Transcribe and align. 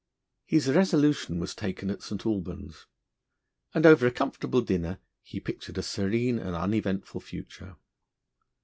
His 0.47 0.67
resolution 0.67 1.39
was 1.39 1.53
taken 1.53 1.91
at 1.91 2.01
St. 2.01 2.25
Albans, 2.25 2.87
and 3.71 3.85
over 3.85 4.07
a 4.07 4.11
comfortable 4.11 4.61
dinner 4.61 4.97
he 5.21 5.39
pictured 5.39 5.77
a 5.77 5.83
serene 5.83 6.39
and 6.39 6.55
uneventful 6.55 7.21
future. 7.21 7.75